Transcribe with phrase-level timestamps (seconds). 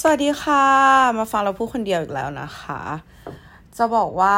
[0.00, 0.64] สวัสดีค่ะ
[1.18, 2.80] มาฟังเราพูดคนเดียวอีกแล้วนะคะ
[3.76, 4.36] จะบอกว่า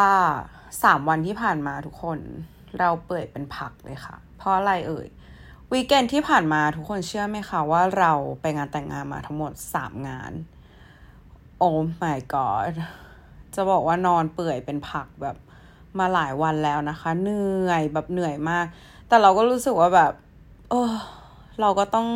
[0.83, 2.19] สามวันที่ผ่านมาทุกคน
[2.79, 5.07] เราเปื่อยเป็นผักเลยค่ะ เพราะอะไรเอ่ย
[5.73, 10.33] วีเกนที่ผ่านมาทุกคนเชื่อไหมคะว่าเราไปงานแต่งงานมาทั้งหมดสามงาน
[11.59, 11.71] โอ้
[12.03, 12.73] my god
[13.55, 15.37] จะบอกว่านอนเปื่อยเป็นผักแบบ
[15.99, 18.67] มาหลายวันแล้วนะคะ เหนื่อยแบบเหนื่อยมาก
[19.09, 20.13] แต่เราก็รู้สึกว่าแบบ
[20.71, 20.93] เออ
[21.61, 22.09] เราก็ต้อง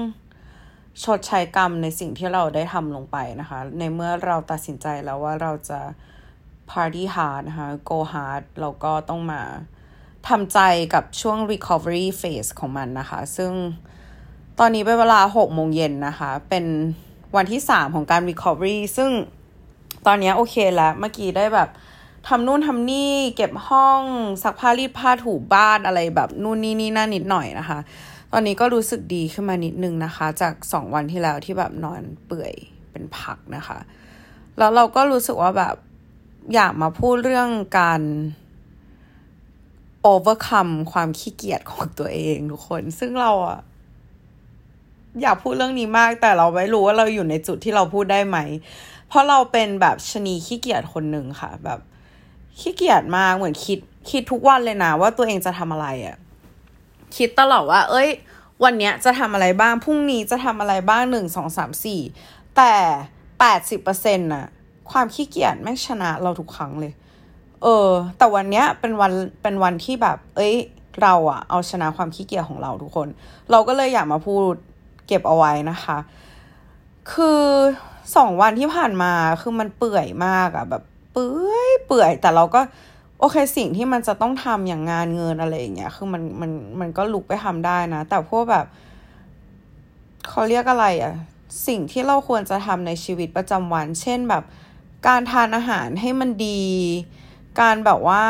[1.02, 5.80] ชดใช้กรรมในสิ่งที่เราได้ทำลงไปนะคะ ในเมื่อเราตัดสินใจแล้วว่าเราจะ
[6.70, 9.42] party hard นะคะ go hard เราก็ต้องมา
[10.28, 10.58] ทำใจ
[10.94, 13.52] กับช่วง recovery phase ของมันนะคะ ซึ่ง
[14.58, 16.64] ตอนนี้เป็นเวลา6โมงเย็นนะคะ เป็น
[17.36, 19.10] วันที่ 3 ของการ recovery ซึ่ง
[20.06, 21.68] ตอนนี้โอเคแล้วเมื่อกี้ได้แบบ
[22.28, 24.00] ทำนู่นทำนี่เก็บห้อง
[24.42, 27.78] ซักผ้ารีดผ้าถูบ้านอะไรแบบนู่นนี่นี่นั่นนิดหน่อยนะคะ
[28.34, 32.54] ตอนนี้ก็รู้สึกดีขึ้นมานิดนึงนะคะ จากสองวันที่แล้วที่แบบนอนเปื่อย
[32.90, 33.78] เป็นผักนะคะ
[34.58, 35.76] แล้วเราก็รู้สึกว่าแบบ
[36.54, 37.48] อยากมาพูดเรื่อง
[37.78, 38.02] การ
[40.12, 43.60] overcome ความขี้เกียจของตัวเองทุกคน ซึ่งเราอะ
[45.22, 48.38] อยากพูดเรื่องนี้มาก แต่เราไม่รู้ว่าเราอยู่ในจุดที่เราพูดได้ไหม
[49.08, 51.80] เพราะเราเป็นแบบชนีขี้เกียจคนหนึ่งค่ะ แบบ
[52.60, 53.78] ขี้เกียจมากเหมือนคิด
[54.10, 56.16] คิดทุกวันเลยนะว่าตัวเองจะทำอะไรอะ
[57.16, 58.10] คิดตลอดว่า เอ้ย
[58.64, 62.00] วันเนี้ยจะทำอะไรบ้าง พรุ่งนี้จะทำอะไรบ้างหนึ่งสองสามสี่
[62.56, 62.74] แต่
[63.40, 64.46] แปดสิบเปอร์เซ็นต์น่ะ
[64.90, 66.92] ความขี้เกียจแม่งชนะเราทุกครั้งเลย
[67.62, 70.56] เออ แต่วันเนี้ยเป็นวันเป็นวันที่แบบ เอ้ย
[71.02, 73.08] เราอะเอาชนะความขี้เกียจของเราทุกคน
[73.50, 74.54] เราก็เลยอยากมาพูด
[75.06, 75.98] เก็บเอาไว้นะคะ
[77.12, 77.42] คือ
[78.16, 82.60] สองวันที่ผ่านมาคือมันเปื่อยมากอะแบบ เปื่อยเปื่อยแต่เราก็
[83.22, 88.66] โอเคสิ่งที่มันจะต้องทำอย่างงานเงินอะไรอย่างเงี้ยคือมันมันมันก็ลุกไปทำได้นะ แต่พวกแบบ
[90.28, 91.14] เขาเรียกอะไรอะ
[91.66, 94.44] สิ่งที่เราควรจะทำในชีวิตประจำวัน เช่นแบบ
[95.06, 96.62] การทานอาหารให้มันดี
[97.60, 98.24] การแบบว่า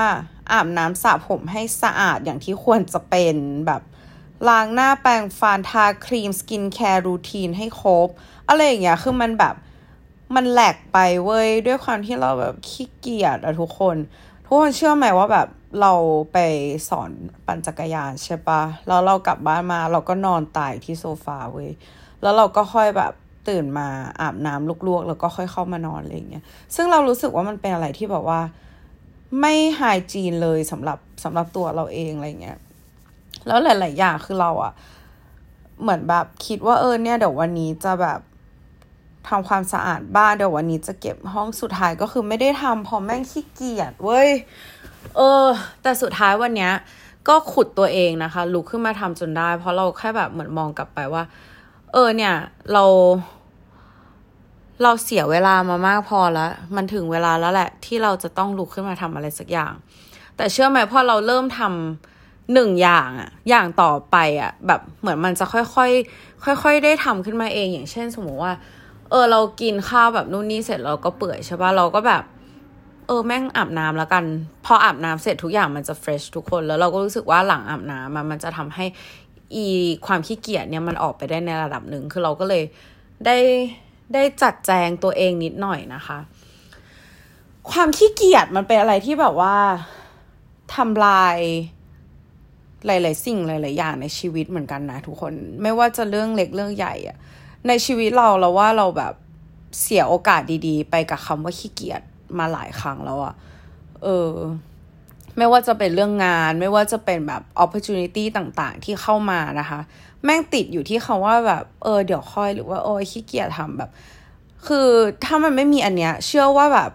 [0.53, 3.37] อาบน้ำสระผมให้สะอาดอย่างที่ควรจะเป็น
[3.67, 3.83] แบบ
[4.49, 8.09] ล้างหน้าแปรงฟันทาครีม skincare routine ให้ครบ
[8.49, 9.55] อะไรอย่างเงี้ยคือมันแบบ
[10.35, 13.97] มันแหลกไปเว้ยด้วยความที่เราแบบขี้เกียจอะทุกคน
[14.45, 15.49] ทุกคนเชื่อไหมว่าแบบ
[15.81, 15.93] เรา
[16.33, 16.39] ไป
[16.89, 17.11] สอน
[17.47, 21.71] ปั่นจักรยานใช่ปะแล้วเรากลับบ้านมาเราก็นอนตายที่โซฟาเว้ย
[22.23, 23.13] แล้วเราก็ค่อยแบบ
[23.49, 23.89] ตื่นมา
[24.21, 26.45] อาบน้ำลวกๆ แล้วก็ค่อยเข้ามานอนอะไรเงี้ย
[26.75, 28.41] ซึ่งเรารู้สึกว่ามันเป็นอะไรที่แบบว่า
[29.41, 29.81] ไม่ไฮ
[30.13, 32.59] จีนเลยสำหรับสำหรับตัวเราเองอะไรเงี้ย
[33.47, 34.73] แล้วหลาย ๆ อย่างคือเราอะ
[35.83, 38.21] เหมือนแบบคิดว่าเออเนี่ยเดี๋ยววันนี้จะแบบ
[39.29, 44.29] ทำความสะอาดบ้านเดี๋ยววันนี้จะเก็บห้องสุดท้ายก็คือไม่ได้ทำเพราะแม่งขี้เกียจเว้ย
[45.17, 45.47] เออ
[45.83, 46.73] แต่สุดท้ายวันเนี้ย
[47.29, 51.23] ก็ขุดตัวเองนะคะลุกขึ้นมาทำจนได้ เพราะเราแค่แบบเหมือนมองกลับไปว่า
[51.93, 52.35] เออเนี่ย
[52.73, 52.85] เรา
[54.83, 59.73] เราเสียเวลามามากพอแล้ว มันถึงเวลาแล้วแหละ ที่เราจะต้องลุกขึ้นมาทำอะไรสักอย่าง
[60.37, 68.53] แต่เชื่อไหมพอเราเริ่มทำหนึ่งอย่างอะอย่างต่อไปอะแบบเหมือนมันจะค่อยๆค่อยๆได้ทำขึ้นมาเองอย่างเช่น สมมติว่า
[69.13, 72.23] เออเรากินข้าวแบบนู่นนี่เสร็จเราก็เปื่อยใช่ปะเราก็แบบ
[73.07, 74.25] เออแม่งอาบน้ำแล้วกัน
[74.65, 78.85] พออาบน้ำเสร็จทุกอย่างมันจะเฟรชทุกคนแล้วเราก็รู้สึกว่าหลังอาบน้ำมันจะทำให้
[79.55, 79.67] อี
[80.07, 82.63] ความขี้เกียจเนี่ยมันออกไปได้ในระดับหนึ่งคือเราก็เลย
[83.27, 83.39] ได้
[84.15, 86.19] ได้จัดแจงตัวเองนิดหน่อยนะคะ
[87.71, 89.57] ความขี้เกียจมันเป็นอะไรที่แบบว่า
[90.75, 91.37] ทำลาย
[92.87, 97.17] หลาย ๆ สิ่งหลาย ๆ อย่างในชีวิตเหมือนกันนะทุกคน ไม่ว่าจะเรื่องเล็กเรื่องใหญ่อะ
[97.69, 99.15] ในชีวิตเราเราว่าเราแบบ
[99.81, 102.03] เสียโอกาสดีๆ ไปกับคำว่าขี้เกียจ
[102.39, 103.35] มาหลายครั้งแล้วอะ
[104.03, 104.33] เออ
[105.37, 109.81] ไม่ว่าจะเป็นเรื่องงาน ไม่ว่าจะเป็นแบบ opportunity ต่างๆ ที่เข้ามานะคะ
[110.25, 113.91] แม่งติดอยู่ที่คาว่าแบบ เออ เดี๋ยวค่อยหรือว่าโอ้ยขี้เกียจทำแบบ
[114.67, 114.89] คือ
[115.25, 116.91] ถ้ามันไม่มีอันเนี้ย เชื่อว่าแบบ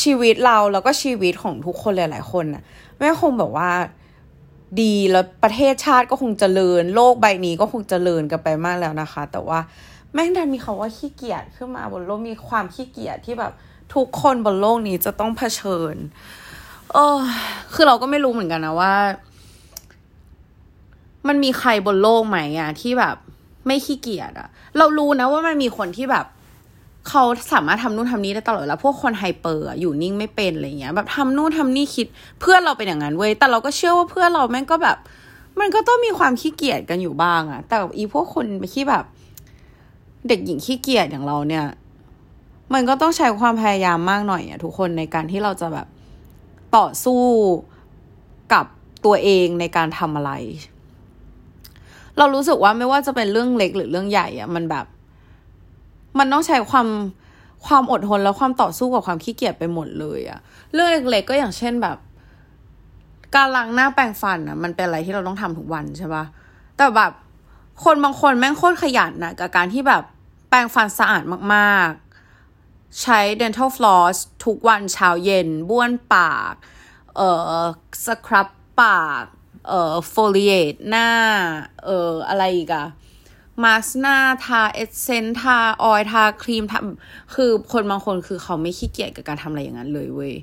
[0.00, 2.62] ชีวิตเราแล้วก็ชีวิตของทุกคนหลาย ๆ คนน่ะ
[2.98, 3.70] แม่คงแบบว่า
[4.80, 9.58] ดีแล้วประเทศชาติก็คงเจริญ โลกใบนี้ก็คงเจริญกันไปมากแล้วนะคะ แต่ว่า
[10.12, 13.52] แม่งดันมีคาว่าขี้เกียจขึ้นมาบนโลกมีความขี้เกียจที่แบบ
[13.94, 15.96] ทุกคนบนโลกนี้จะต้องเผชิญ
[16.92, 17.18] เออ
[17.74, 18.94] คือเราก็ไม่รู้เหมือนกันนะว่า
[21.28, 23.16] มันมีใครบนโลกไหมอะที่แบบ
[23.66, 24.48] ไม่ขี้เกียจอะ
[24.78, 26.26] เรารู้นะว่ามันมีคนที่แบบ
[27.08, 27.22] เขา
[27.52, 32.06] สามารถทำนู่นทำนี้ได้ตลอดแล้วพวกคนไฮเปอร์อยู่นิ่งไม่เป็นอะไรเงี้ย แบบทำนู่นทำนี่คิด
[32.40, 34.96] เพื่อนเราเป็นอย่างนั้นเว้ยแต่เราก็เชื่อว่าเพื่อนเราแม่งก็แบบ
[35.60, 39.04] มันก็ต้องมีความขี้เกียจกันอยู่บ้างอะแต่อีพวกคนที่แบบ
[40.28, 41.64] เด็กหญิงขี้เกียจอย่างเราเนี่ย
[42.74, 45.86] มันก็ต้องใช้ความพยายามมากหน่อยอะทุกคนในการที่เราจะแบบ
[46.76, 47.22] ต่อสู้
[48.52, 48.66] กับ
[49.04, 50.32] ตัวเองในการทำอะไร
[52.18, 54.86] เรารู้สึกว่าไม่ว่าจะเป็นเรื่องเล็กหรือเรื่องใหญ่อะมันแบบ
[56.18, 56.88] มันต้องใช้ความ
[57.66, 60.40] ความอดทนและความต่อสู้กับความขี้เกียจไปหมดเลยอะ
[60.72, 61.96] เรื่องเล็กๆก็อย่างเช่นแบบ
[63.34, 66.24] การล้างหน้าแปรงฟันอะมันเป็นอะไรที่เราต้องทำทุกวันใช่ปะ
[66.76, 67.12] แต่แบบ
[67.84, 70.02] คนบางคนแม่งโคตรขยันนะกับการที่แบบ
[70.48, 71.22] แปรงฟันสะอาด
[71.54, 76.54] มากๆ ใช้ dental floss ทุกวันเช้าเย็น บ้วนปาก
[77.16, 77.60] เอ่อ
[78.06, 78.48] สครับ
[78.82, 79.24] ปาก
[79.68, 81.08] เอ่อ foliate หน้า
[81.84, 82.86] เอ่ออะไรอีกอะ
[83.62, 90.34] มาสหน้าทาเอเซนทาออยทาครีมทำคือคนบางคนคือเขาไม่ขี้เกียจกับการทำอะไรอย่างนั้นเลยเว้ย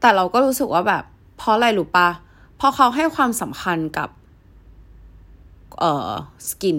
[0.00, 1.04] แต่เราก็รู้สึกว่าแบบ
[1.36, 2.08] เพราะอะไรรู้ปะ
[2.56, 4.08] เพราะเขาให้ความสำคัญกับ
[5.78, 6.10] เอ่อ
[6.48, 6.78] สกิน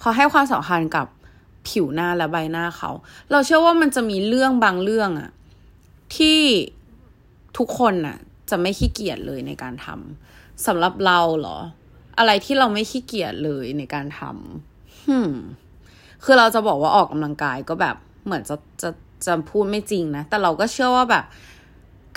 [0.00, 1.06] เขาให้ความสำคัญกับ
[1.68, 2.90] ผิวหน้าและใบหน้าเขา
[3.30, 5.30] เราเชื่อว่ามันจะมีเรื่องบางเรื่องอะ
[6.16, 6.40] ที่
[7.58, 8.16] ทุกคนน่ะ
[8.50, 11.58] จะไม่ขี้เกียจเลยในการทำสำหรับเราเหรอ
[12.18, 15.32] อะไรที่เราไม่ขี้เกียจเลยในการทำฮึม
[16.24, 18.90] คือเราจะบอกว่าออกกำลังกายก็แบบเหมือนจะจะ
[19.26, 21.24] จะพูดไม่จริงนะ แต่เราก็เชื่อว่าแบบ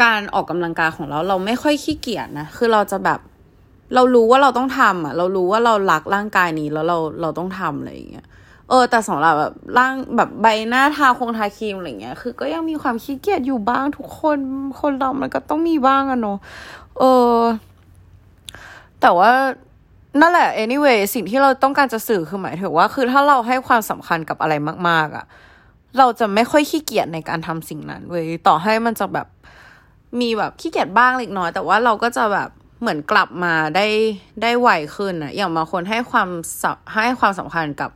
[0.03, 3.19] การออกกำลังกายของเราเราไม่ค่อยขี้เกียจนะ คือเราจะแบบ
[3.95, 8.25] เรารู้ว่าเราต้องทำอะ เรารู้ว่าเรารักร่างกายนี้แล้วเราเราต้องทำอะไรอย่างเงี้ย
[8.69, 14.37] เออแต่สำหรับแบบร่างแบบใบหน้าทาคงทาครีมอะไรเงี้ย คือก็ยังมีความขี้เกียจอยู่บ้างทุกคน
[14.79, 16.37] คนเรามันก็ต้องมีบ้างอะเนาะ
[16.99, 17.03] เอ
[17.35, 17.37] อ
[19.01, 19.31] แต่ว่า
[20.21, 24.53] นั่นแหละ anyway สิ่งที่เราต้องการจะสื่อคือหมายถึงว่า คือถ้าเราให้ความสำคัญกับอะไร
[24.89, 25.25] มาก ๆอะ
[25.97, 29.27] เราจะไม่ค่อยขี้เกียจในการทำสิ่งนั้นเว้ยต่อให้มันจะแบบ
[30.19, 32.49] มีแบบขี้เกียจบ้างเล็กน้อย แต่ว่าเราก็จะแบบ
[32.81, 33.87] เหมือนกลับมาได้
[34.41, 36.29] ได้ไวขึ้นอะอย่างบางคนให้ความ
[37.03, 37.91] ให้ความสำคัญกับ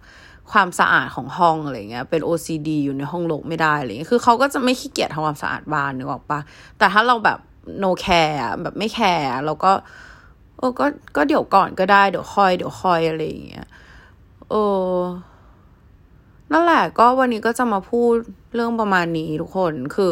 [0.51, 6.39] ความสะอาดของห้องอะไรเงี้ย เป็น OCD อยู่ในห้องโลกไม่ได้อะไรเงี้ย คือเขาก็จะไม่ขี้เกียจทำความสะอาดบ้านนึกออกปะ
[6.77, 7.39] แต่ถ้าเราแบบ
[7.83, 9.71] no care แบบไม่แคร์เราก็
[10.61, 10.85] เออก็
[11.15, 13.67] ก็เดี๋ยวก่อนก็ได้เดี๋ยวคอยเดี๋ยวคอยอะไรอย่างเงี้ย
[14.49, 14.55] เอ
[14.93, 14.97] อ
[16.51, 18.13] นั่นแหละก็วันนี้ก็จะมาพูด
[18.55, 20.11] เรื่องประมาณนี้ทุกคนคือ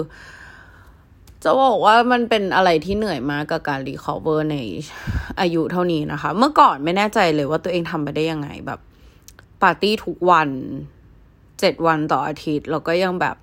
[1.44, 4.58] จะบอกว่ามันเป็นอะไรที่เหนื่อยมากกับการ recover ใน
[5.40, 8.80] อายุเท่านี้นะคะ เมื่อก่อนไม่แน่ใจเลยว่าตัวเองทำไปได้ยังไงแบบ
[9.62, 10.50] ปาร์ตี้ทุกวัน
[11.60, 13.36] เจ็ดวันต่ออาทิตย์เราก็ยังแบบ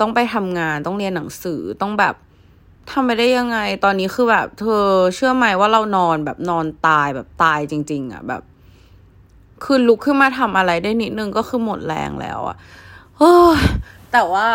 [0.00, 2.14] ต้องไปทำงานต้องเรียนหนังสือต้องแบบ
[2.90, 4.84] ทำไปได้ยังไง ตอนนี้คือแบบ เธอ
[5.14, 8.42] เชื่อไหมว่าเรานอนแบบนอนตายแบบตายจริง ๆอะ่ะแบบ
[9.64, 12.56] คือลุกขึ้นมาทำอะไรได้นิดนึงก็คือหมดแรงแล้วอะ่ะ
[14.12, 14.48] แต่ว่า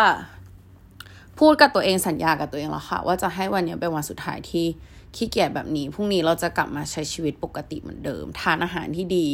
[1.38, 4.66] พูดกับตัวเองสัญญากับตัวเองแล้วค่ะ ว่าจะให้วันนี้เป็นวันสุดท้ายที่
[5.16, 9.28] ขี้เกียจแบบนี้พรุ่งนี้เราจะกลับมาใช้ชีวิตปกติเหมือนเดิม ทานอาหารที่ดี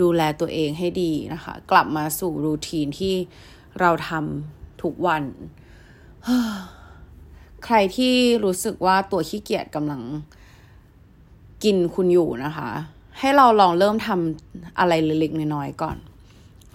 [0.00, 3.14] ดูแลตัวเองให้ดีนะคะ กลับมาสู่รูทีนที่
[3.80, 5.22] เราทำทุกวัน
[7.64, 8.14] ใครที่
[8.44, 10.00] รู้สึกว่าตัวขี้เกียจกำลัง
[11.64, 12.68] กินคุณอยู่นะคะ
[13.18, 15.96] ให้เราลองเริ่มทำอะไรเล็กๆน้อยๆก่อน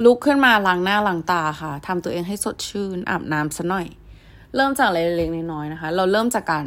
[0.03, 3.87] ลุกขึ้นมาล้างหน้าล้างตาค่ะทำตัวเองให้สดชื่นอาบน้ำซะหน่อย
[4.55, 6.65] เริ่มจากอะไรเล็กๆน้อยๆนะคะ เราเริ่มจากการ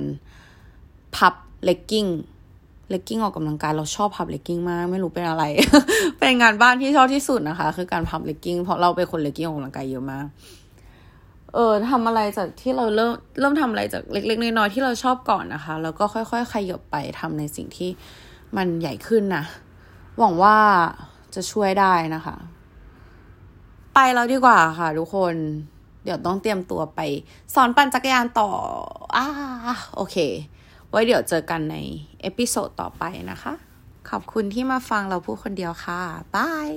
[1.17, 1.35] พับ
[1.65, 2.07] legging
[2.91, 5.45] legging ออกกำลังกายเราชอบพับเลกกิ้งมากไม่รู้เป็นอะไร
[6.19, 10.27] เป็นงานบ้านที่ชอบที่สุดนะคะ คือการพับเลกกิ้งเพราะเราเป็นคนเลกกิ้งออกกำลังกายเยอะมาก
[11.55, 17.91] เออทำอะไรจากที่เราเริ่มเริ่มทำอะไรจากเล็ก ๆน้อยๆที่เราชอบก่อนนะคะ แล้วก็ค่อยๆขยับไปทำในสิ่งที่
[18.57, 19.45] มันใหญ่ขึ้นนะ
[20.19, 20.57] หวังว่า
[21.35, 22.37] จะช่วยได้นะคะ
[23.95, 25.35] ไปแล้วดีกว่าค่ะ ทุกคน
[26.05, 27.01] เดี๋ยวต้องเตรียมตัวไป
[27.55, 28.51] สอนปั่นจักรยานต่อ
[29.17, 29.25] อ่า
[29.97, 30.17] โอเค
[30.89, 31.77] ไว้เดี๋ยวเจอกันใน
[32.21, 33.53] episode ต่อไปนะคะ
[34.11, 36.01] ขอบคุณที่มาฟังเราพูดคนเดียวค่ะ
[36.35, 36.71] bye